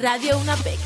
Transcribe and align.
Radio 0.00 0.38
UNAPEC. 0.38 0.78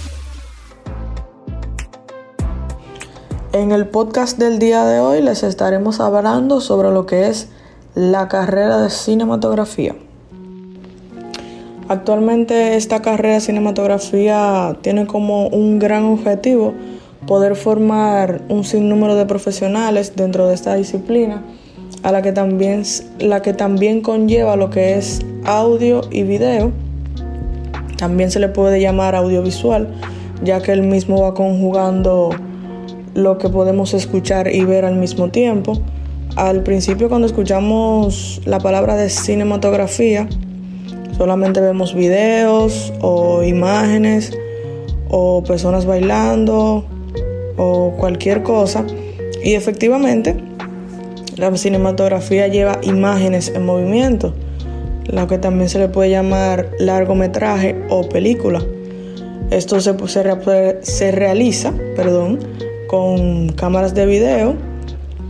En 3.53 3.71
el 3.71 3.87
podcast 3.87 4.37
del 4.37 4.59
día 4.59 4.85
de 4.85 4.99
hoy 4.99 5.23
les 5.23 5.45
estaremos 5.45 6.01
hablando 6.01 6.61
sobre 6.61 6.91
lo 6.91 7.07
que 7.07 7.29
es 7.29 7.49
la 7.95 8.27
carrera 8.27 8.79
de 8.79 8.91
cinematografía. 8.91 9.95
Actualmente 11.87 12.75
esta 12.75 13.01
carrera 13.01 13.35
de 13.35 13.41
cinematografía 13.43 14.77
tiene 14.83 15.07
como 15.07 15.47
un 15.47 15.79
gran 15.79 16.05
objetivo 16.07 16.75
poder 17.29 17.55
formar 17.55 18.43
un 18.49 18.65
sinnúmero 18.65 19.15
de 19.15 19.27
profesionales 19.27 20.17
dentro 20.17 20.49
de 20.49 20.55
esta 20.55 20.75
disciplina, 20.75 21.45
a 22.03 22.11
la 22.11 22.23
que 22.23 22.33
también, 22.33 22.83
la 23.21 23.41
que 23.41 23.53
también 23.53 24.01
conlleva 24.01 24.57
lo 24.57 24.71
que 24.71 24.99
es 24.99 25.21
audio 25.45 26.01
y 26.11 26.25
video. 26.25 26.73
También 27.97 28.31
se 28.31 28.41
le 28.41 28.49
puede 28.49 28.81
llamar 28.81 29.15
audiovisual, 29.15 29.89
ya 30.43 30.61
que 30.61 30.73
el 30.73 30.83
mismo 30.83 31.23
va 31.23 31.35
conjugando 31.35 32.31
lo 33.15 33.39
que 33.39 33.49
podemos 33.49 33.95
escuchar 33.95 34.53
y 34.53 34.65
ver 34.65 34.85
al 34.85 34.97
mismo 34.97 35.29
tiempo. 35.29 35.81
Al 36.37 36.63
principio 36.63 37.09
cuando 37.09 37.27
escuchamos 37.27 38.41
la 38.45 38.59
palabra 38.59 38.97
de 38.97 39.09
cinematografía, 39.09 40.29
solamente 41.17 41.61
vemos 41.61 41.95
videos 41.95 42.93
o 43.01 43.43
imágenes 43.45 44.33
o 45.09 45.45
personas 45.45 45.87
bailando 45.87 46.85
o 47.57 47.93
cualquier 47.97 48.43
cosa. 48.43 48.85
Y 49.45 49.55
efectivamente, 49.55 50.37
la 51.37 51.57
cinematografía 51.57 52.49
lleva 52.49 52.81
imágenes 52.83 53.53
en 53.55 53.65
movimiento, 53.65 54.35
lo 55.07 55.27
que 55.27 55.39
también 55.39 55.69
se 55.69 55.79
le 55.79 55.89
puede 55.89 56.11
llamar 56.11 56.71
largometraje 56.79 57.77
o 57.89 58.09
película. 58.09 58.63
Esto 59.51 59.81
se, 59.81 59.95
se, 60.83 61.13
realiza 61.13 61.73
perdón, 61.97 62.39
con 62.89 63.51
cámaras 63.51 63.95
de 63.95 64.07
video 64.07 64.57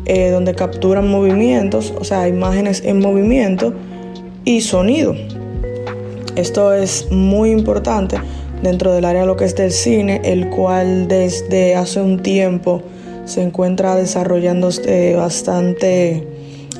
eh, 0.06 0.30
donde 0.30 0.54
capturan 0.54 1.08
movimientos, 1.08 1.92
o 1.98 2.04
sea, 2.04 2.28
imágenes 2.28 2.82
en 2.84 3.00
movimiento 3.00 3.72
y 4.44 4.60
sonido. 4.60 5.14
Esto 6.36 6.72
es 6.74 7.10
muy 7.10 7.50
importante 7.50 8.18
dentro 8.62 8.92
del 8.92 9.04
área 9.04 9.22
de 9.22 9.26
lo 9.26 9.36
que 9.36 9.44
es 9.44 9.54
del 9.56 9.72
cine, 9.72 10.20
el 10.24 10.48
cual 10.50 11.08
desde 11.08 11.74
hace 11.74 12.00
un 12.00 12.22
tiempo 12.22 12.82
se 13.24 13.42
encuentra 13.42 13.96
desarrollándose 13.96 15.14
bastante 15.14 16.26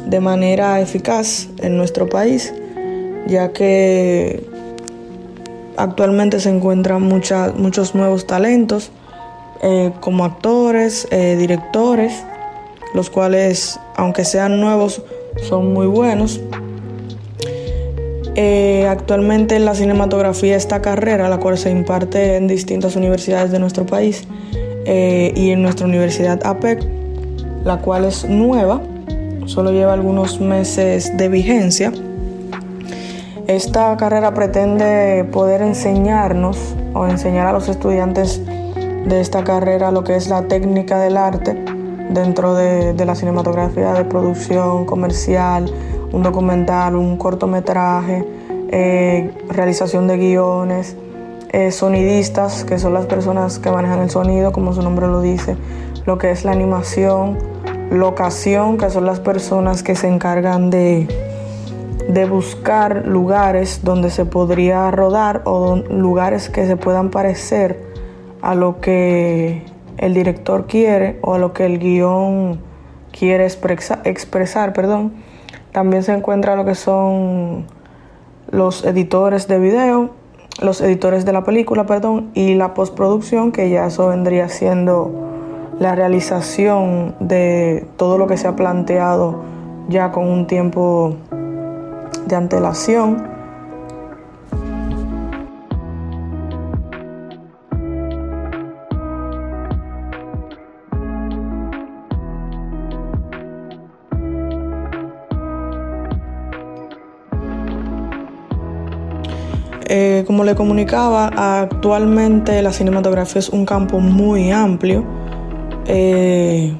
de 0.07 0.21
manera 0.21 0.81
eficaz 0.81 1.49
en 1.63 1.77
nuestro 1.77 2.09
país, 2.09 2.53
ya 3.27 3.53
que 3.53 4.45
actualmente 5.77 6.41
se 6.41 6.51
encuentran 6.51 7.03
muchos 7.03 7.95
nuevos 7.95 8.27
talentos 8.27 8.91
eh, 9.63 9.93
como 10.01 10.25
actores, 10.25 11.09
eh, 11.11 11.37
directores, 11.39 12.23
los 12.93 13.09
cuales, 13.09 13.81
aunque 13.97 14.25
sean 14.25 14.61
nuevos, 14.61 15.03
son 15.43 15.73
muy 15.73 15.87
buenos. 15.87 16.41
Eh, 18.37 18.87
actualmente 18.89 19.57
en 19.57 19.65
la 19.65 19.75
cinematografía 19.75 20.57
esta 20.57 20.83
carrera, 20.83 21.29
la 21.29 21.39
cual 21.39 21.57
se 21.57 21.71
imparte 21.71 22.37
en 22.37 22.47
distintas 22.47 22.95
universidades 22.97 23.53
de 23.53 23.59
nuestro 23.59 23.87
país 23.87 24.25
y 24.87 25.51
en 25.51 25.63
nuestra 25.63 25.87
universidad 25.87 26.45
APEC, 26.45 26.87
la 27.65 27.79
cual 27.79 28.05
es 28.05 28.29
nueva, 28.29 28.83
solo 29.47 29.73
lleva 29.73 29.95
algunos 29.95 30.41
meses 30.41 31.17
de 31.17 31.29
vigencia. 31.31 31.91
Esta 33.47 33.95
carrera 33.99 34.33
pretende 34.33 35.23
poder 35.31 35.61
enseñarnos 35.61 36.75
o 36.95 37.07
enseñar 37.07 37.47
a 37.47 37.53
los 37.53 37.69
estudiantes 37.69 38.41
de 38.47 39.21
esta 39.21 39.45
carrera 39.45 39.91
lo 39.91 40.03
que 40.03 40.17
es 40.17 40.29
la 40.29 40.49
técnica 40.49 40.99
del 40.99 41.19
arte 41.19 41.53
dentro 42.09 42.55
de, 42.55 42.95
la 43.05 43.15
cinematografía 43.15 43.93
de 43.93 44.07
producción 44.07 44.87
comercial, 44.87 45.71
un 46.11 46.23
documental, 46.23 46.97
un 46.97 47.19
cortometraje, 47.19 48.25
eh, 48.71 49.31
realización 49.51 50.07
de 50.07 50.17
guiones, 50.17 50.97
eh, 51.53 51.71
sonidistas, 51.71 52.65
que 52.65 52.79
son 52.79 52.95
las 52.95 53.05
personas 53.05 53.59
que 53.59 53.71
manejan 53.71 54.01
el 54.01 54.09
sonido, 54.09 54.53
como 54.53 54.73
su 54.73 54.81
nombre 54.81 55.07
lo 55.07 55.21
dice, 55.21 55.55
lo 56.07 56.17
que 56.17 56.31
es 56.31 56.47
la 56.47 56.53
animación, 56.53 57.37
locación, 57.91 58.79
que 58.79 58.89
son 58.89 59.05
las 59.05 59.21
personas 59.21 59.83
que 59.83 59.95
se 59.97 60.09
encargan 60.09 60.71
de, 60.71 61.24
de 62.09 62.27
buscar 62.27 63.07
lugares 63.07 63.81
donde 63.83 64.11
se 64.11 64.25
podría 64.25 64.91
rodar 64.91 65.43
o 65.45 65.77
lugares 65.77 66.51
que 66.51 66.67
se 66.67 66.77
puedan 66.77 67.11
parecer 67.11 67.81
a 68.43 68.55
lo 68.55 68.81
que 68.81 69.63
el 69.97 70.15
director 70.15 70.67
quiere 70.67 71.19
o 71.23 71.35
a 71.35 71.39
lo 71.39 71.53
que 71.53 71.65
el 71.65 71.79
guion 71.79 72.61
quiere 73.11 73.47
expresar, 73.47 74.73
perdón. 74.73 75.13
También 75.73 76.03
se 76.03 76.13
encuentra 76.13 76.57
lo 76.57 76.65
que 76.65 76.75
son 76.75 77.67
los 78.51 78.85
editores 78.85 79.49
de 79.49 79.59
video, 79.59 80.11
los 80.61 80.81
editores 80.81 81.25
de 81.25 81.33
la 81.33 81.43
película, 81.43 81.87
perdón, 81.87 82.31
y 82.35 82.55
la 82.55 82.75
postproducción, 82.75 83.51
que 83.51 83.71
ya 83.71 83.87
eso 83.87 84.09
vendría 84.09 84.49
siendo 84.49 85.11
la 85.79 85.95
realización 85.95 87.17
de 87.19 87.87
todo 87.97 88.19
lo 88.19 88.27
que 88.27 88.37
se 88.37 88.47
ha 88.47 88.55
planteado 88.55 89.43
ya 89.89 90.13
con 90.13 90.29
un 90.29 90.47
tiempo 90.47 91.17
de 92.27 92.37
antelación. 92.37 93.35
Eh, 109.87 110.25
como 110.27 110.43
le 110.45 110.55
comunicaba, 110.55 111.29
actualmente 111.61 112.61
la 112.63 112.73
cinematografía 112.73 113.39
es 113.39 113.49
un 113.49 113.65
campo 113.65 114.01
muy 114.01 114.51
amplio. 114.51 115.05
Eh, 115.87 116.77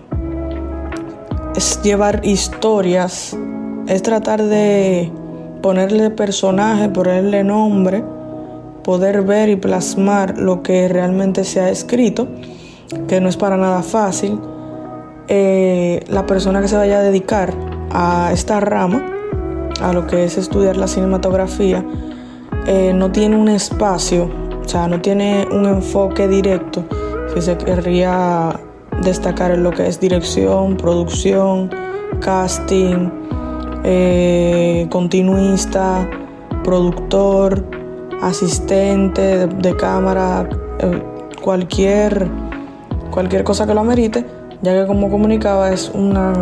es 1.55 1.81
llevar 1.83 2.23
historias, 2.25 3.37
es 3.87 4.03
tratar 4.03 4.43
de 4.43 5.13
ponerle 5.65 6.11
personaje, 6.11 6.91
ponerle 6.91 7.43
nombre, 7.43 8.05
poder 8.83 9.23
ver 9.23 9.49
y 9.49 9.57
plasmar 9.57 10.37
lo 10.37 10.63
que 10.63 10.89
realmente 10.89 11.43
se 11.45 11.59
ha 11.59 11.71
escrito, 11.71 12.29
que 13.09 13.19
no 13.19 13.31
es 13.31 13.39
para 13.39 13.57
nada 13.57 13.83
fácil. 13.83 14.39
Eh, 15.27 16.05
la 16.09 16.27
persona 16.27 16.61
que 16.61 16.69
se 16.69 16.77
vaya 16.77 16.99
a 16.99 17.03
dedicar 17.03 17.55
a 17.91 18.29
esta 18.35 18.61
rama, 18.61 19.07
a 19.81 19.95
lo 19.95 20.07
que 20.07 20.25
es 20.25 20.37
estudiar 20.37 20.77
la 20.77 20.87
cinematografía, 20.87 21.83
eh, 22.67 22.93
no 22.95 23.11
tiene 23.11 23.35
un 23.35 23.49
espacio, 23.49 24.29
o 24.63 24.69
sea, 24.69 24.87
no 24.87 25.01
tiene 25.01 25.49
un 25.51 25.65
enfoque 25.65 26.29
directo, 26.29 26.85
si 27.33 27.41
se 27.41 27.57
querría 27.57 28.61
destacar 29.03 29.51
en 29.53 29.63
lo 29.63 29.71
que 29.71 29.87
es 29.87 29.99
dirección, 29.99 30.77
producción, 30.77 31.71
casting, 32.21 33.24
eh, 33.85 34.87
continuista, 34.91 36.09
productor, 36.65 37.65
asistente 38.23 39.47
de, 39.47 39.77
cámara, 39.77 40.49
eh, 40.81 41.03
cualquier, 41.43 42.27
cualquier 43.11 43.45
cosa 43.45 43.67
que 43.67 43.75
lo 43.75 43.81
amerite, 43.81 44.25
ya 44.63 44.81
que 44.81 44.87
como 44.87 45.11
comunicaba 45.11 45.71
es, 45.71 45.91
una, 45.95 46.33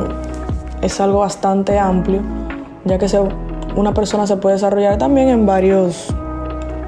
es 0.80 1.00
algo 1.00 1.20
bastante 1.20 1.78
amplio, 1.78 2.22
ya 2.84 2.98
que 2.98 3.08
se 3.08 3.18
una 3.76 3.94
persona 3.94 4.26
se 4.26 4.36
puede 4.36 4.56
desarrollar 4.56 4.98
también 4.98 5.28
en 5.28 5.46
varios, 5.46 6.08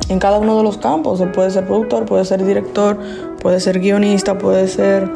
en 0.09 0.19
cada 0.19 0.39
uno 0.39 0.57
de 0.57 0.63
los 0.63 0.79
campos. 0.79 1.19
Se 1.19 1.27
puede 1.27 1.51
ser 1.51 1.67
productor, 1.67 2.05
puede 2.05 2.25
ser 2.25 2.45
director, 2.45 2.99
puede 3.41 3.61
ser 3.61 3.81
guionista, 3.81 4.39
puede 4.39 4.69
ser, 4.69 5.11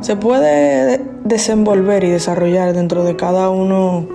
se 0.00 0.16
puede 0.16 1.00
desenvolver 1.24 2.04
y 2.04 2.10
desarrollar 2.10 2.72
dentro 2.74 3.04
de 3.04 3.16
cada 3.16 3.50
uno, 3.50 4.06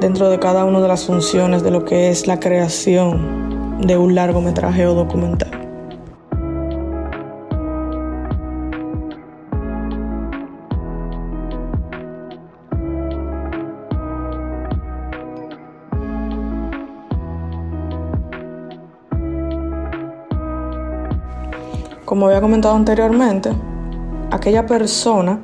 dentro 0.00 0.28
de 0.28 0.38
cada 0.38 0.64
una 0.64 0.80
de 0.80 0.88
las 0.88 1.04
funciones 1.04 1.62
de 1.62 1.70
lo 1.70 1.84
que 1.84 2.10
es 2.10 2.26
la 2.26 2.40
creación 2.40 3.80
de 3.80 3.96
un 3.96 4.14
largometraje 4.14 4.86
o 4.86 4.94
documental. 4.94 5.64
como 22.14 22.26
había 22.26 22.40
comentado 22.40 22.76
anteriormente, 22.76 23.50
aquella 24.30 24.66
persona 24.66 25.40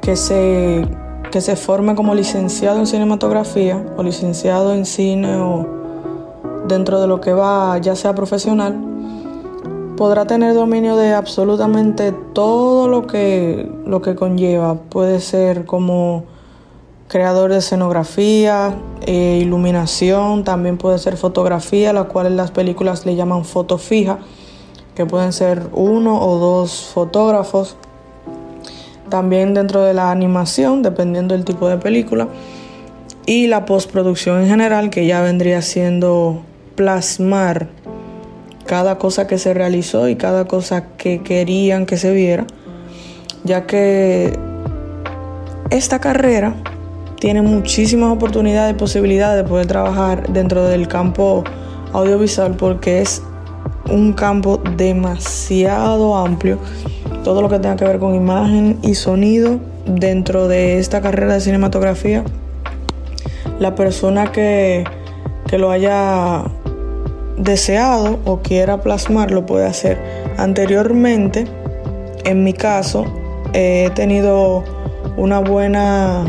que 0.00 0.16
se, 0.16 0.84
que 1.30 1.40
se 1.40 1.56
forme 1.56 1.94
como 1.94 2.14
licenciado 2.14 2.78
en 2.78 2.86
cinematografía 2.86 3.84
o 3.96 4.02
licenciado 4.02 4.74
en 4.74 4.86
cine 4.86 5.36
o 5.36 5.66
dentro 6.66 7.00
de 7.00 7.06
lo 7.06 7.20
que 7.20 7.32
va 7.32 7.78
ya 7.78 7.94
sea 7.94 8.14
profesional, 8.14 8.76
podrá 9.96 10.26
tener 10.26 10.54
dominio 10.54 10.96
de 10.96 11.14
absolutamente 11.14 12.12
todo 12.12 12.88
lo 12.88 13.06
que, 13.06 13.70
lo 13.86 14.02
que 14.02 14.14
conlleva. 14.14 14.74
Puede 14.74 15.20
ser 15.20 15.64
como 15.64 16.24
creador 17.08 17.52
de 17.52 17.58
escenografía, 17.58 18.74
eh, 19.02 19.38
iluminación, 19.40 20.44
también 20.44 20.76
puede 20.76 20.98
ser 20.98 21.16
fotografía, 21.16 21.92
la 21.92 22.04
cual 22.04 22.26
en 22.26 22.36
las 22.36 22.50
películas 22.50 23.06
le 23.06 23.14
llaman 23.14 23.44
foto 23.44 23.78
fija, 23.78 24.18
que 24.94 25.06
pueden 25.06 25.32
ser 25.32 25.68
uno 25.72 26.20
o 26.20 26.38
dos 26.38 26.90
fotógrafos. 26.92 27.76
También 29.08 29.54
dentro 29.54 29.82
de 29.82 29.94
la 29.94 30.10
animación, 30.10 30.82
dependiendo 30.82 31.34
del 31.34 31.44
tipo 31.44 31.68
de 31.68 31.78
película. 31.78 32.28
Y 33.26 33.46
la 33.46 33.64
postproducción 33.64 34.42
en 34.42 34.48
general, 34.48 34.90
que 34.90 35.06
ya 35.06 35.20
vendría 35.22 35.62
siendo 35.62 36.42
plasmar 36.74 37.68
cada 38.66 38.98
cosa 38.98 39.26
que 39.26 39.38
se 39.38 39.54
realizó 39.54 40.08
y 40.08 40.16
cada 40.16 40.46
cosa 40.46 40.88
que 40.96 41.22
querían 41.22 41.86
que 41.86 41.96
se 41.96 42.12
viera, 42.12 42.46
ya 43.44 43.66
que 43.66 44.38
esta 45.70 46.00
carrera 46.00 46.54
tiene 47.18 47.42
muchísimas 47.42 48.12
oportunidades 48.12 48.74
y 48.74 48.78
posibilidades 48.78 49.42
de 49.42 49.48
poder 49.48 49.66
trabajar 49.66 50.28
dentro 50.32 50.64
del 50.64 50.86
campo 50.88 51.44
audiovisual 51.92 52.56
porque 52.56 53.00
es 53.00 53.22
un 53.90 54.12
campo 54.12 54.60
demasiado 54.76 56.16
amplio. 56.16 56.58
Todo 57.26 57.42
lo 57.42 57.48
que 57.48 57.58
tenga 57.58 57.74
que 57.74 57.84
ver 57.84 57.98
con 57.98 58.14
imagen 58.14 58.78
y 58.82 58.94
sonido 58.94 59.58
dentro 59.84 60.46
de 60.46 60.78
esta 60.78 61.00
carrera 61.00 61.34
de 61.34 61.40
cinematografía, 61.40 62.22
la 63.58 63.74
persona 63.74 64.30
que, 64.30 64.84
que 65.48 65.58
lo 65.58 65.72
haya 65.72 66.44
deseado 67.36 68.20
o 68.24 68.42
quiera 68.42 68.80
plasmarlo 68.80 69.44
puede 69.44 69.66
hacer. 69.66 69.98
Anteriormente, 70.38 71.46
en 72.24 72.44
mi 72.44 72.52
caso, 72.52 73.04
he 73.54 73.90
tenido 73.96 74.62
una 75.16 75.40
buena 75.40 76.24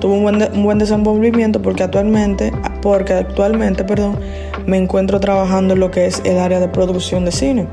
tuvo 0.00 0.14
un 0.14 0.22
buen, 0.24 0.42
un 0.54 0.64
buen 0.64 0.78
desenvolvimiento 0.80 1.62
porque 1.62 1.84
actualmente 1.84 2.52
porque 2.82 3.12
actualmente 3.12 3.84
perdón 3.84 4.18
me 4.66 4.76
encuentro 4.76 5.20
trabajando 5.20 5.74
en 5.74 5.80
lo 5.80 5.92
que 5.92 6.06
es 6.06 6.20
el 6.24 6.40
área 6.40 6.58
de 6.58 6.66
producción 6.66 7.24
de 7.24 7.30
cine 7.30 7.68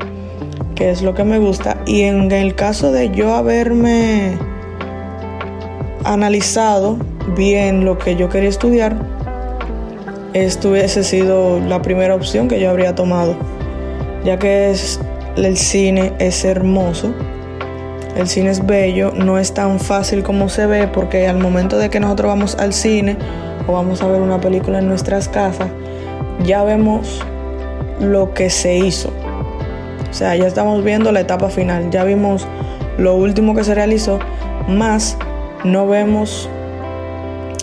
que 0.82 0.90
es 0.90 1.04
lo 1.04 1.14
que 1.14 1.24
me 1.24 1.38
gusta 1.38 1.78
y 1.86 2.02
en 2.02 2.32
el 2.32 2.56
caso 2.56 2.92
de 2.92 3.12
yo 3.12 3.36
haberme 3.36 4.36
analizado 6.04 6.98
bien 7.36 7.86
lo 7.86 8.00
que 8.00 8.16
yo 8.16 8.30
quería 8.30 8.50
estudiar 8.50 8.96
esto 10.34 10.72
hubiese 10.72 11.04
sido 11.04 11.60
la 11.60 11.84
primera 11.84 12.16
opción 12.16 12.48
que 12.48 12.60
yo 12.60 12.72
habría 12.72 12.96
tomado, 12.96 13.36
ya 14.26 14.40
que 14.40 14.74
el 15.36 15.58
cine 15.58 16.14
es 16.18 16.46
hermoso, 16.46 17.14
el 18.18 18.28
cine 18.28 18.50
es 18.50 18.66
bello, 18.66 19.12
no 19.16 19.38
es 19.38 19.54
tan 19.54 19.80
fácil 19.80 20.24
como 20.24 20.50
se 20.50 20.66
ve 20.66 20.88
porque 20.88 21.28
al 21.28 21.38
momento 21.38 21.78
de 21.78 21.92
que 21.92 22.00
nosotros 22.00 22.28
vamos 22.28 22.56
al 22.56 22.74
cine 22.74 23.18
o 23.68 23.74
vamos 23.74 24.02
a 24.02 24.08
ver 24.08 24.20
una 24.20 24.42
película 24.42 24.80
en 24.80 24.88
nuestras 24.88 25.30
casas, 25.30 25.68
ya 26.44 26.64
vemos 26.64 27.22
lo 28.00 28.34
que 28.34 28.50
se 28.50 28.78
hizo. 28.78 29.14
O 30.12 30.14
sea, 30.14 30.36
ya 30.36 30.46
estamos 30.46 30.84
viendo 30.84 31.12
la 31.14 31.22
etapa 31.22 31.50
final, 31.50 31.90
ya 31.90 32.04
vimos 32.04 32.46
lo 32.98 33.16
último 33.16 33.56
que 33.56 33.64
se 33.64 33.74
realizó, 33.74 34.20
más 34.68 35.18
no 35.64 35.88
vemos 35.88 36.50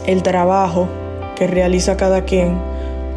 el 0.06 0.22
trabajo 0.22 0.88
que 1.36 1.46
realiza 1.46 1.98
cada 1.98 2.22
quien, 2.22 2.58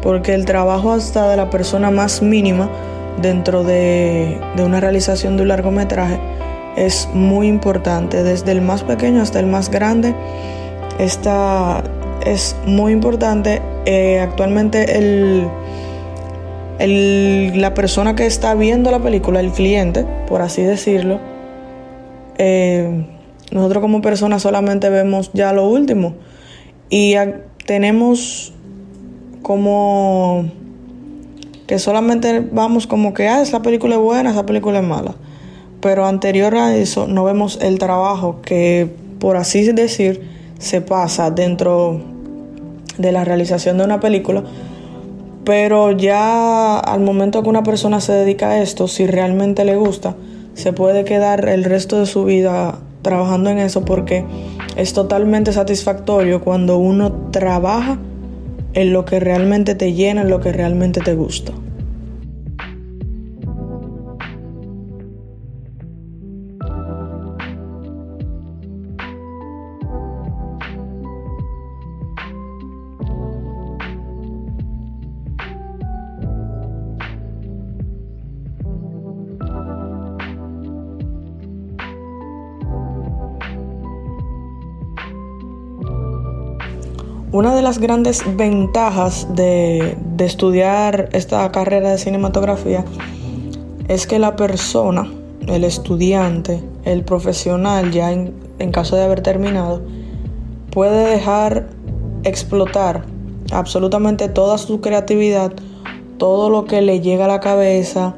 porque 0.02 0.34
el 0.34 0.44
trabajo 0.44 0.92
hasta 0.92 1.30
de 1.30 1.38
la 1.38 1.48
persona 1.48 1.90
más 1.90 2.20
mínima 2.20 2.68
dentro 3.22 3.64
de, 3.64 4.38
una 4.58 4.80
realización 4.80 5.38
de 5.38 5.44
un 5.44 5.48
largometraje 5.48 6.20
es 6.76 7.08
muy 7.14 7.48
importante, 7.48 8.22
desde 8.22 8.52
el 8.52 8.60
más 8.60 8.82
pequeño 8.82 9.22
hasta 9.22 9.40
el 9.40 9.46
más 9.46 9.70
grande. 9.70 10.14
Esta 10.98 11.82
es 12.24 12.54
muy 12.66 12.92
importante. 12.92 13.62
Eh, 13.86 14.20
actualmente 14.20 14.98
el, 14.98 15.48
la 16.86 17.74
persona 17.74 18.14
que 18.16 18.26
está 18.26 18.54
viendo 18.54 18.90
la 18.90 19.00
película, 19.00 19.40
el 19.40 19.52
cliente, 19.52 20.04
por 20.26 20.42
así 20.42 20.62
decirlo, 20.62 21.20
eh, 22.38 23.06
nosotros 23.52 23.82
como 23.82 24.00
personas 24.00 24.42
solamente 24.42 24.88
vemos 24.88 25.30
ya 25.32 25.52
lo 25.52 25.68
último. 25.68 26.14
Y 26.88 27.14
tenemos 27.66 28.52
como 29.42 30.46
que 31.66 31.78
solamente 31.78 32.40
vamos 32.40 32.86
como 32.86 33.14
que, 33.14 33.28
ah, 33.28 33.42
esa 33.42 33.62
película 33.62 33.94
es 33.94 34.00
buena, 34.00 34.30
esa 34.30 34.46
película 34.46 34.80
es 34.80 34.84
mala. 34.84 35.14
Pero 35.80 36.06
anterior 36.06 36.54
a 36.54 36.76
eso 36.76 37.06
no 37.06 37.24
vemos 37.24 37.58
el 37.60 37.78
trabajo 37.78 38.40
que, 38.42 38.88
por 39.18 39.36
así 39.36 39.70
decir, 39.72 40.22
se 40.58 40.80
pasa 40.80 41.30
dentro 41.30 42.00
de 42.98 43.12
la 43.12 43.24
realización 43.24 43.78
de 43.78 43.84
una 43.84 44.00
película. 44.00 44.44
Pero 45.44 45.90
ya 45.90 46.78
al 46.78 47.00
momento 47.00 47.42
que 47.42 47.48
una 47.48 47.64
persona 47.64 48.00
se 48.00 48.12
dedica 48.12 48.50
a 48.50 48.62
esto, 48.62 48.86
si 48.86 49.06
realmente 49.06 49.64
le 49.64 49.76
gusta, 49.76 50.14
se 50.54 50.72
puede 50.72 51.04
quedar 51.04 51.48
el 51.48 51.64
resto 51.64 51.98
de 51.98 52.06
su 52.06 52.24
vida 52.24 52.78
trabajando 53.02 53.50
en 53.50 53.58
eso 53.58 53.84
porque 53.84 54.24
es 54.76 54.92
totalmente 54.92 55.52
satisfactorio 55.52 56.40
cuando 56.40 56.78
uno 56.78 57.12
trabaja 57.30 57.98
en 58.74 58.92
lo 58.92 59.04
que 59.04 59.20
realmente 59.20 59.74
te 59.74 59.92
llena, 59.92 60.22
en 60.22 60.30
lo 60.30 60.40
que 60.40 60.52
realmente 60.52 61.00
te 61.00 61.14
gusta. 61.14 61.52
Una 87.32 87.54
de 87.54 87.62
las 87.62 87.78
grandes 87.78 88.24
ventajas 88.36 89.26
de, 89.34 89.96
estudiar 90.18 91.08
esta 91.12 91.50
carrera 91.50 91.92
de 91.92 91.96
cinematografía 91.96 92.84
es 93.88 94.06
que 94.06 94.18
la 94.18 94.36
persona, 94.36 95.10
el 95.46 95.64
estudiante, 95.64 96.62
el 96.84 97.04
profesional, 97.04 97.90
ya 97.90 98.12
en, 98.12 98.70
caso 98.70 98.96
de 98.96 99.04
haber 99.04 99.22
terminado, 99.22 99.80
puede 100.72 101.10
dejar 101.10 101.70
explotar 102.24 103.06
absolutamente 103.50 104.28
toda 104.28 104.58
su 104.58 104.82
creatividad, 104.82 105.54
todo 106.18 106.50
lo 106.50 106.66
que 106.66 106.82
le 106.82 107.00
llega 107.00 107.24
a 107.24 107.28
la 107.28 107.40
cabeza, 107.40 108.14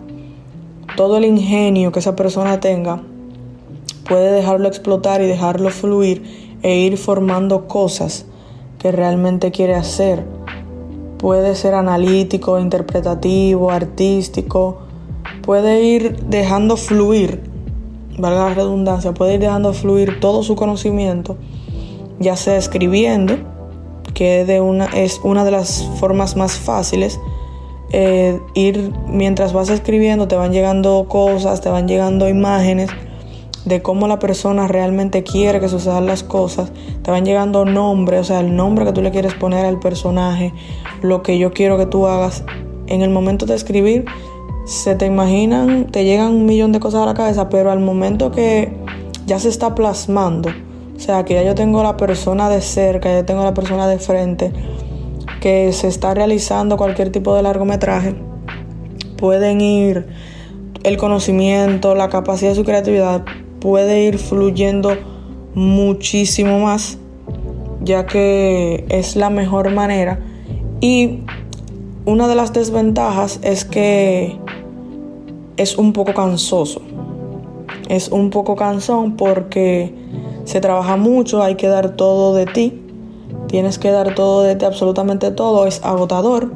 todo 0.96 1.18
el 1.18 1.24
ingenio 1.24 1.92
que 1.92 2.00
esa 2.00 2.16
persona 2.16 2.58
tenga, 2.58 3.00
puede 4.08 4.32
dejarlo 4.32 4.66
explotar 4.66 5.22
y 5.22 5.26
dejarlo 5.26 5.70
fluir 5.70 6.58
e 6.64 6.78
ir 6.78 6.98
formando 6.98 7.68
cosas 7.68 8.26
que 8.84 8.92
realmente 8.92 9.50
quiere 9.50 9.74
hacer. 9.74 10.26
Puede 11.16 11.54
ser 11.54 11.72
analítico, 11.72 12.58
interpretativo, 12.58 13.70
artístico. 13.70 14.82
Puede 15.40 15.82
ir 15.84 16.16
dejando 16.26 16.76
fluir, 16.76 17.40
valga 18.18 18.50
la 18.50 18.54
redundancia, 18.54 19.14
puede 19.14 19.36
ir 19.36 19.40
dejando 19.40 19.72
fluir 19.72 20.20
todo 20.20 20.42
su 20.42 20.54
conocimiento, 20.54 21.38
ya 22.18 22.36
sea 22.36 22.58
escribiendo, 22.58 23.38
que 24.12 24.44
de 24.44 24.60
una, 24.60 24.84
es 24.84 25.18
una 25.24 25.46
de 25.46 25.50
las 25.50 25.88
formas 25.98 26.36
más 26.36 26.58
fáciles. 26.58 27.18
Eh, 27.88 28.38
ir 28.52 28.92
mientras 29.08 29.54
vas 29.54 29.70
escribiendo, 29.70 30.28
te 30.28 30.36
van 30.36 30.52
llegando 30.52 31.06
cosas, 31.08 31.62
te 31.62 31.70
van 31.70 31.88
llegando 31.88 32.28
imágenes 32.28 32.90
de 33.64 33.82
cómo 33.82 34.06
la 34.08 34.18
persona 34.18 34.68
realmente 34.68 35.22
quiere 35.22 35.60
que 35.60 35.68
sucedan 35.68 36.06
las 36.06 36.22
cosas. 36.22 36.72
Te 37.02 37.10
van 37.10 37.24
llegando 37.24 37.64
nombres, 37.64 38.20
o 38.20 38.24
sea, 38.24 38.40
el 38.40 38.54
nombre 38.54 38.84
que 38.84 38.92
tú 38.92 39.02
le 39.02 39.10
quieres 39.10 39.34
poner 39.34 39.64
al 39.64 39.80
personaje, 39.80 40.52
lo 41.02 41.22
que 41.22 41.38
yo 41.38 41.52
quiero 41.52 41.78
que 41.78 41.86
tú 41.86 42.06
hagas. 42.06 42.44
En 42.86 43.00
el 43.00 43.10
momento 43.10 43.46
de 43.46 43.54
escribir, 43.54 44.04
se 44.66 44.94
te 44.94 45.06
imaginan, 45.06 45.86
te 45.86 46.04
llegan 46.04 46.32
un 46.32 46.46
millón 46.46 46.72
de 46.72 46.80
cosas 46.80 47.02
a 47.02 47.06
la 47.06 47.14
cabeza, 47.14 47.48
pero 47.48 47.70
al 47.70 47.80
momento 47.80 48.30
que 48.30 48.72
ya 49.26 49.38
se 49.38 49.48
está 49.48 49.74
plasmando, 49.74 50.50
o 50.96 51.00
sea, 51.00 51.24
que 51.24 51.34
ya 51.34 51.42
yo 51.42 51.54
tengo 51.54 51.82
la 51.82 51.96
persona 51.96 52.48
de 52.50 52.60
cerca, 52.60 53.10
ya 53.10 53.26
tengo 53.26 53.42
la 53.42 53.54
persona 53.54 53.86
de 53.86 53.98
frente, 53.98 54.52
que 55.40 55.72
se 55.72 55.88
está 55.88 56.14
realizando 56.14 56.76
cualquier 56.76 57.10
tipo 57.10 57.34
de 57.34 57.42
largometraje, 57.42 58.14
pueden 59.16 59.60
ir 59.60 60.06
el 60.82 60.96
conocimiento, 60.98 61.94
la 61.94 62.10
capacidad 62.10 62.50
de 62.50 62.56
su 62.56 62.64
creatividad 62.64 63.24
puede 63.64 64.04
ir 64.04 64.18
fluyendo 64.18 64.94
muchísimo 65.54 66.58
más, 66.58 66.98
ya 67.82 68.04
que 68.04 68.84
es 68.90 69.16
la 69.16 69.30
mejor 69.30 69.70
manera. 69.70 70.20
Y 70.82 71.20
una 72.04 72.28
de 72.28 72.34
las 72.34 72.52
desventajas 72.52 73.40
es 73.42 73.64
que 73.64 74.36
es 75.56 75.78
un 75.78 75.94
poco 75.94 76.12
cansoso. 76.12 76.82
Es 77.88 78.08
un 78.10 78.28
poco 78.28 78.54
cansón 78.54 79.16
porque 79.16 79.94
se 80.44 80.60
trabaja 80.60 80.98
mucho, 80.98 81.42
hay 81.42 81.54
que 81.54 81.68
dar 81.68 81.96
todo 81.96 82.34
de 82.34 82.44
ti. 82.44 82.82
Tienes 83.46 83.78
que 83.78 83.90
dar 83.90 84.14
todo 84.14 84.42
de 84.42 84.56
ti, 84.56 84.66
absolutamente 84.66 85.30
todo. 85.30 85.66
Es 85.66 85.82
agotador, 85.82 86.52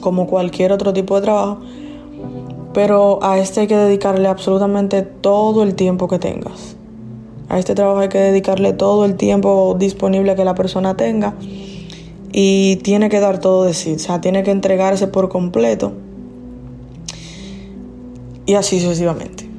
como 0.00 0.26
cualquier 0.26 0.72
otro 0.72 0.92
tipo 0.92 1.14
de 1.14 1.22
trabajo. 1.22 1.60
Pero 2.72 3.22
a 3.22 3.38
este 3.38 3.60
hay 3.60 3.66
que 3.66 3.76
dedicarle 3.76 4.28
absolutamente 4.28 5.02
todo 5.02 5.62
el 5.62 5.74
tiempo 5.74 6.08
que 6.08 6.18
tengas. 6.18 6.76
A 7.48 7.58
este 7.58 7.74
trabajo 7.74 7.98
hay 7.98 8.08
que 8.08 8.18
dedicarle 8.18 8.72
todo 8.72 9.04
el 9.04 9.16
tiempo 9.16 9.74
disponible 9.78 10.36
que 10.36 10.44
la 10.44 10.54
persona 10.54 10.96
tenga 10.96 11.34
y 12.32 12.76
tiene 12.76 13.08
que 13.08 13.18
dar 13.18 13.40
todo 13.40 13.64
de 13.64 13.74
sí, 13.74 13.94
o 13.94 13.98
sea, 13.98 14.20
tiene 14.20 14.44
que 14.44 14.52
entregarse 14.52 15.08
por 15.08 15.28
completo 15.28 15.92
y 18.46 18.54
así 18.54 18.78
sucesivamente. 18.80 19.49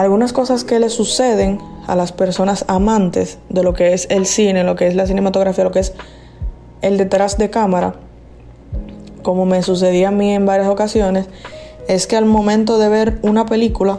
Algunas 0.00 0.32
cosas 0.32 0.64
que 0.64 0.78
le 0.78 0.88
suceden 0.88 1.58
a 1.86 1.94
las 1.94 2.12
personas 2.12 2.64
amantes 2.68 3.38
de 3.50 3.62
lo 3.62 3.74
que 3.74 3.92
es 3.92 4.06
el 4.10 4.24
cine, 4.24 4.64
lo 4.64 4.74
que 4.74 4.86
es 4.86 4.94
la 4.94 5.06
cinematografía, 5.06 5.64
lo 5.64 5.72
que 5.72 5.80
es 5.80 5.92
el 6.80 6.96
detrás 6.96 7.36
de 7.36 7.50
cámara, 7.50 7.96
como 9.22 9.44
me 9.44 9.62
sucedía 9.62 10.08
a 10.08 10.10
mí 10.10 10.32
en 10.32 10.46
varias 10.46 10.68
ocasiones, 10.68 11.26
es 11.86 12.06
que 12.06 12.16
al 12.16 12.24
momento 12.24 12.78
de 12.78 12.88
ver 12.88 13.18
una 13.22 13.44
película, 13.44 13.98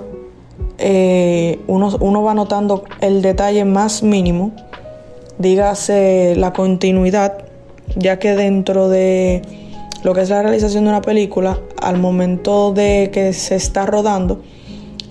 eh, 0.80 1.60
uno, 1.68 1.96
uno 2.00 2.24
va 2.24 2.34
notando 2.34 2.84
el 3.02 3.22
detalle 3.22 3.64
más 3.66 4.02
mínimo, 4.02 4.54
dígase 5.38 6.34
la 6.36 6.52
continuidad, 6.52 7.46
ya 7.96 8.18
que 8.18 8.36
dentro 8.36 8.90
de 8.90 9.44
lo 10.02 10.16
que 10.16 10.22
es 10.22 10.30
la 10.30 10.42
realización 10.42 10.86
de 10.86 10.90
una 10.90 11.02
película, 11.02 11.60
al 11.80 12.00
momento 12.00 12.74
de 12.74 13.12
que 13.14 13.34
se 13.34 13.56
está 13.56 13.86
rodando, 13.86 14.42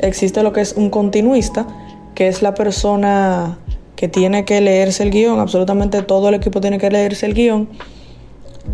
existe 0.03 0.43
lo 0.43 0.53
que 0.53 0.61
es 0.61 0.75
un 0.75 0.91
continuista, 0.91 1.67
que 2.15 2.29
es 2.29 2.43
la 2.43 2.55
persona 2.55 3.59
que 3.97 4.09
tiene 4.09 4.45
que 4.45 4.61
leerse 4.61 5.03
el 5.03 5.11
guion, 5.11 5.41
absolutamente 5.41 6.03
todo 6.03 6.31
el 6.31 6.35
equipo 6.35 6.61
tiene 6.61 6.79
que 6.79 6.91
leerse 6.91 7.27
el 7.27 7.35
guion. 7.35 7.69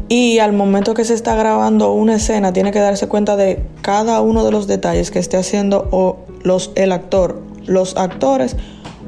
Y 0.09 0.39
al 0.39 0.53
momento 0.53 0.95
que 0.95 1.05
se 1.05 1.15
está 1.15 1.35
grabando 1.35 1.93
una 1.93 2.17
escena, 2.17 2.53
tiene 2.53 2.71
que 2.71 2.79
darse 2.79 3.09
cuenta 3.09 3.37
de 3.37 3.63
cada 3.83 4.21
uno 4.21 4.45
de 4.45 4.53
los 4.53 4.67
detalles 4.67 5.11
que 5.11 5.19
esté 5.19 5.37
haciendo 5.37 5.89
o 5.91 6.19
los, 6.43 6.71
el 6.77 6.93
actor, 6.93 7.43
los 7.67 7.97
actores 7.97 8.57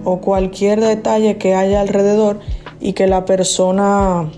o 0.05 0.21
cualquier 0.21 0.81
detalle 0.81 1.37
que 1.39 1.55
haya 1.55 1.81
alrededor 1.81 2.41
y 2.81 2.95
que 2.95 3.07
la 3.07 3.25
persona 3.25 4.31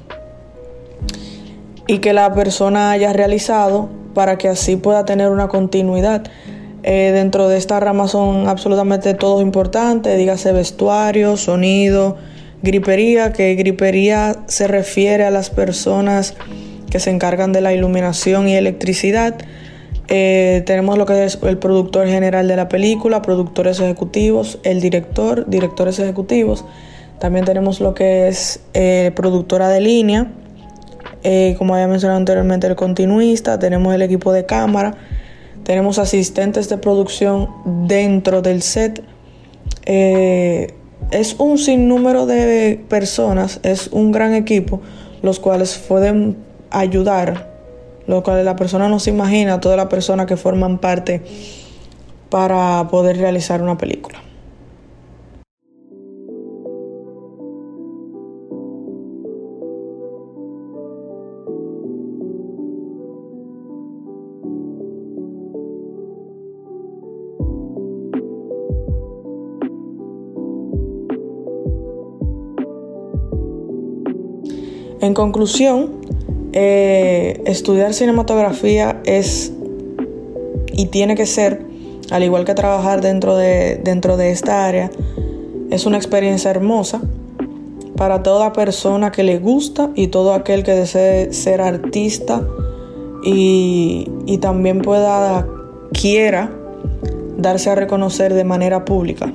y 1.86 1.98
que 1.98 2.12
la 2.12 2.32
persona 2.34 2.92
haya 2.92 3.12
realizado 3.12 3.88
para 4.14 4.38
que 4.38 4.48
así 4.48 4.76
pueda 4.76 5.04
tener 5.04 5.30
una 5.30 5.48
continuidad. 5.48 6.24
Eh, 6.82 7.10
dentro 7.12 7.48
de 7.48 7.58
esta 7.58 7.78
rama 7.78 8.08
son 8.08 8.48
absolutamente 8.48 9.12
todos 9.14 9.42
importantes, 9.42 10.16
dígase 10.16 10.52
vestuario, 10.52 11.36
sonido, 11.36 12.16
gripería, 12.62 13.32
que 13.32 13.54
gripería 13.54 14.36
se 14.46 14.66
refiere 14.66 15.24
a 15.24 15.30
las 15.30 15.50
personas 15.50 16.34
que 16.90 16.98
se 16.98 17.10
encargan 17.10 17.52
de 17.52 17.60
la 17.60 17.74
iluminación 17.74 18.48
y 18.48 18.56
electricidad. 18.56 19.36
Eh, 20.08 20.62
tenemos 20.66 20.96
lo 20.96 21.06
que 21.06 21.24
es 21.24 21.38
el 21.42 21.58
productor 21.58 22.08
general 22.08 22.48
de 22.48 22.56
la 22.56 22.68
película, 22.68 23.22
productores 23.22 23.78
ejecutivos, 23.78 24.58
el 24.62 24.80
director, 24.80 25.48
directores 25.48 25.98
ejecutivos. 25.98 26.64
También 27.18 27.44
tenemos 27.44 27.80
lo 27.80 27.94
que 27.94 28.28
es 28.28 28.60
eh, 28.72 29.12
productora 29.14 29.68
de 29.68 29.80
línea, 29.80 30.32
como 31.58 31.74
había 31.74 31.86
mencionado 31.86 32.16
anteriormente, 32.16 32.66
el 32.66 32.76
continuista, 32.76 33.58
tenemos 33.58 33.94
el 33.94 34.00
equipo 34.00 34.32
de 34.32 34.46
cámara 34.46 34.96
tenemos 35.64 35.98
asistentes 35.98 36.68
de 36.68 36.78
producción 36.78 37.48
dentro 37.86 38.42
del 38.42 38.62
set. 38.62 39.02
Eh, 39.86 40.74
es 41.10 41.36
un 41.38 41.58
sinnúmero 41.58 42.26
de 42.26 42.84
personas, 42.88 43.60
es 43.62 43.88
un 43.88 44.12
gran 44.12 44.34
equipo, 44.34 44.80
los 45.22 45.40
cuales 45.40 45.76
pueden 45.78 46.36
ayudar, 46.70 47.50
lo 48.06 48.22
cual 48.22 48.44
la 48.44 48.56
persona 48.56 48.88
no 48.88 48.98
se 48.98 49.10
imagina, 49.10 49.60
todas 49.60 49.76
las 49.76 49.86
personas 49.86 50.26
que 50.26 50.36
forman 50.36 50.78
parte 50.78 51.22
para 52.30 52.88
poder 52.88 53.18
realizar 53.18 53.62
una 53.62 53.76
película. 53.76 54.09
En 75.00 75.14
conclusión, 75.14 75.92
eh, 76.52 77.40
estudiar 77.46 77.94
cinematografía 77.94 79.00
es 79.04 79.50
y 80.72 80.86
tiene 80.86 81.14
que 81.14 81.24
ser, 81.24 81.62
al 82.10 82.22
igual 82.22 82.44
que 82.44 82.54
trabajar 82.54 83.00
dentro 83.00 83.34
de, 83.34 83.80
dentro 83.82 84.18
de 84.18 84.30
esta 84.30 84.66
área, 84.66 84.90
es 85.70 85.86
una 85.86 85.96
experiencia 85.96 86.50
hermosa 86.50 87.00
para 87.96 88.22
toda 88.22 88.52
persona 88.52 89.10
que 89.10 89.22
le 89.22 89.38
gusta 89.38 89.90
y 89.94 90.08
todo 90.08 90.34
aquel 90.34 90.64
que 90.64 90.72
desee 90.72 91.32
ser 91.32 91.62
artista 91.62 92.46
y, 93.24 94.06
y 94.26 94.38
también 94.38 94.82
pueda, 94.82 95.46
quiera 95.92 96.50
darse 97.38 97.70
a 97.70 97.74
reconocer 97.74 98.34
de 98.34 98.44
manera 98.44 98.84
pública 98.84 99.32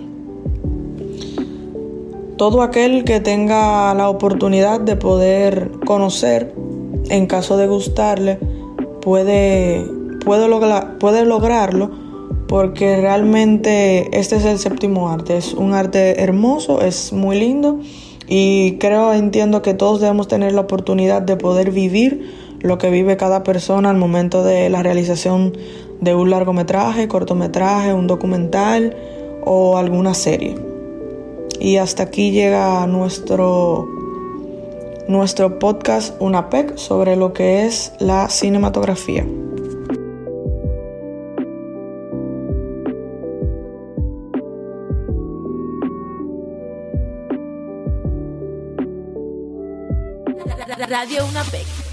todo 2.38 2.62
aquel 2.62 3.04
que 3.04 3.20
tenga 3.20 3.94
la 3.94 4.10
oportunidad 4.10 4.82
de 4.82 4.96
poder 4.96 5.72
conocer, 5.86 6.54
en 7.10 7.28
caso 7.28 7.58
de 7.58 7.68
gustarle, 7.68 8.40
puede, 9.02 9.86
puede, 10.24 10.48
puede 11.00 11.26
lograrlo 11.26 11.92
porque 12.48 12.98
realmente 12.98 14.18
este 14.18 14.36
es 14.38 14.46
el 14.46 14.60
séptimo 14.60 15.10
arte. 15.10 15.38
Es 15.38 15.54
un 15.54 15.74
arte 15.74 16.22
hermoso, 16.22 16.82
es 16.82 17.14
muy 17.14 17.40
lindo 17.40 17.80
y 18.28 18.78
creo, 18.80 19.14
entiendo 19.14 19.62
que 19.62 19.74
todos 19.74 20.02
debemos 20.02 20.28
tener 20.28 20.54
la 20.54 20.62
oportunidad 20.62 21.22
de 21.22 21.38
poder 21.38 21.72
vivir 21.72 22.34
lo 22.62 22.78
que 22.78 22.90
vive 22.90 23.18
cada 23.18 23.44
persona 23.44 23.90
al 23.92 23.98
momento 23.98 24.44
de 24.44 24.70
la 24.70 24.82
realización 24.82 25.54
de 26.02 26.16
un 26.16 26.30
largometraje, 26.32 27.08
cortometraje, 27.08 27.94
un 27.94 28.08
documental 28.08 28.96
o 29.46 29.78
alguna 29.78 30.14
serie. 30.14 30.75
Y 31.60 31.78
hasta 31.78 32.04
aquí 32.04 32.32
llega 32.32 32.86
nuestro, 32.88 33.88
nuestro 35.08 35.60
podcast 35.60 36.20
UNAPEC 36.20 36.78
sobre 36.78 37.16
lo 37.16 37.34
que 37.34 37.66
es 37.66 37.94
la 38.00 38.30
cinematografía. 38.30 39.26
Radio 50.88 51.26
UNAPEC 51.26 51.85